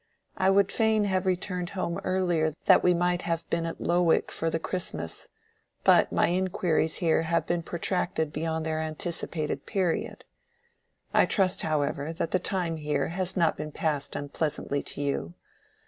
[0.35, 4.49] I would fain have returned home earlier that we might have been at Lowick for
[4.49, 5.27] the Christmas;
[5.83, 10.25] but my inquiries here have been protracted beyond their anticipated period.
[11.13, 15.33] I trust, however, that the time here has not been passed unpleasantly to you.